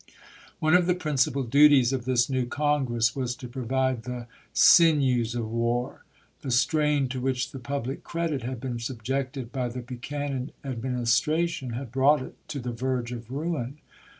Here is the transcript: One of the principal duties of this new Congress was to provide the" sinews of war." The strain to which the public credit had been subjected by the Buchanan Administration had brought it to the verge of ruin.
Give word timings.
One 0.57 0.73
of 0.73 0.87
the 0.87 0.95
principal 0.95 1.43
duties 1.43 1.93
of 1.93 2.05
this 2.05 2.27
new 2.27 2.47
Congress 2.47 3.15
was 3.15 3.35
to 3.35 3.47
provide 3.47 4.01
the" 4.01 4.25
sinews 4.71 5.35
of 5.35 5.47
war." 5.47 6.05
The 6.41 6.49
strain 6.49 7.07
to 7.09 7.21
which 7.21 7.51
the 7.51 7.59
public 7.59 8.03
credit 8.03 8.41
had 8.41 8.59
been 8.59 8.79
subjected 8.79 9.51
by 9.51 9.69
the 9.69 9.81
Buchanan 9.81 10.53
Administration 10.63 11.73
had 11.73 11.91
brought 11.91 12.23
it 12.23 12.33
to 12.47 12.57
the 12.59 12.71
verge 12.71 13.11
of 13.11 13.29
ruin. 13.29 13.77